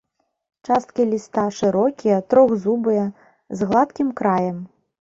[0.69, 3.07] Часткі ліста шырокія, трохзубыя,
[3.59, 4.57] з гладкім краем.